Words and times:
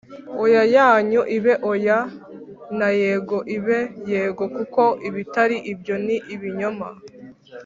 Oya 0.43 0.63
yanyu 0.75 1.21
ibe 1.37 1.53
Oya 1.71 1.97
nay 2.77 2.99
ego 3.15 3.37
ibe 3.57 3.79
yego 4.09 4.43
kuko 4.55 4.81
ibitari 5.07 5.57
ibyo 5.71 5.95
ni 6.05 6.15
ibinyoma 6.33 6.87